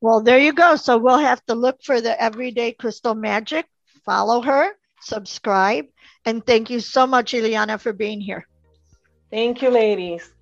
Well, 0.00 0.20
there 0.20 0.38
you 0.38 0.52
go. 0.52 0.74
So 0.74 0.98
we'll 0.98 1.18
have 1.18 1.44
to 1.46 1.54
look 1.54 1.82
for 1.84 2.00
the 2.00 2.20
everyday 2.20 2.72
crystal 2.72 3.14
magic. 3.14 3.66
Follow 4.04 4.40
her, 4.42 4.72
subscribe, 5.00 5.84
and 6.24 6.44
thank 6.44 6.70
you 6.70 6.80
so 6.80 7.06
much, 7.06 7.32
Ileana, 7.32 7.80
for 7.80 7.92
being 7.92 8.20
here. 8.20 8.48
Thank 9.30 9.62
you, 9.62 9.70
ladies. 9.70 10.32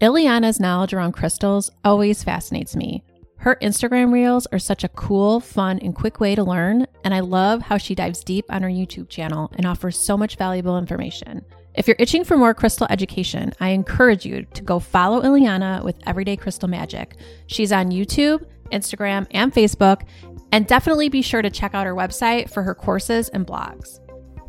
Ileana's 0.00 0.60
knowledge 0.60 0.94
around 0.94 1.12
crystals 1.12 1.70
always 1.84 2.22
fascinates 2.22 2.76
me. 2.76 3.02
Her 3.38 3.56
Instagram 3.62 4.12
reels 4.12 4.46
are 4.46 4.58
such 4.58 4.82
a 4.82 4.88
cool, 4.88 5.38
fun, 5.38 5.78
and 5.78 5.94
quick 5.94 6.18
way 6.18 6.34
to 6.34 6.42
learn, 6.42 6.86
and 7.04 7.14
I 7.14 7.20
love 7.20 7.62
how 7.62 7.76
she 7.78 7.94
dives 7.94 8.24
deep 8.24 8.44
on 8.48 8.62
her 8.62 8.68
YouTube 8.68 9.08
channel 9.08 9.52
and 9.56 9.64
offers 9.64 9.96
so 9.96 10.16
much 10.16 10.36
valuable 10.36 10.76
information. 10.76 11.44
If 11.74 11.86
you're 11.86 11.96
itching 12.00 12.24
for 12.24 12.36
more 12.36 12.52
crystal 12.52 12.88
education, 12.90 13.52
I 13.60 13.68
encourage 13.68 14.26
you 14.26 14.44
to 14.54 14.62
go 14.64 14.80
follow 14.80 15.22
Ileana 15.22 15.84
with 15.84 15.94
Everyday 16.04 16.36
Crystal 16.36 16.68
Magic. 16.68 17.14
She's 17.46 17.70
on 17.70 17.92
YouTube, 17.92 18.44
Instagram, 18.72 19.28
and 19.30 19.54
Facebook, 19.54 20.02
and 20.50 20.66
definitely 20.66 21.08
be 21.08 21.22
sure 21.22 21.40
to 21.40 21.48
check 21.48 21.74
out 21.74 21.86
her 21.86 21.94
website 21.94 22.50
for 22.50 22.64
her 22.64 22.74
courses 22.74 23.28
and 23.28 23.46
blogs. 23.46 24.00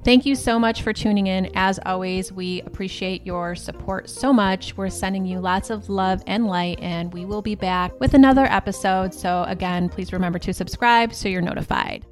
Thank 0.03 0.25
you 0.25 0.35
so 0.35 0.57
much 0.57 0.81
for 0.81 0.93
tuning 0.93 1.27
in. 1.27 1.51
As 1.55 1.77
always, 1.85 2.31
we 2.31 2.62
appreciate 2.62 3.25
your 3.25 3.53
support 3.53 4.09
so 4.09 4.31
much. 4.31 4.77
We're 4.77 4.89
sending 4.89 5.25
you 5.25 5.39
lots 5.39 5.69
of 5.69 5.89
love 5.89 6.23
and 6.25 6.47
light, 6.47 6.79
and 6.81 7.13
we 7.13 7.25
will 7.25 7.41
be 7.41 7.55
back 7.55 7.99
with 7.99 8.13
another 8.13 8.45
episode. 8.45 9.13
So, 9.13 9.43
again, 9.47 9.89
please 9.89 10.13
remember 10.13 10.39
to 10.39 10.53
subscribe 10.53 11.13
so 11.13 11.27
you're 11.27 11.41
notified. 11.41 12.05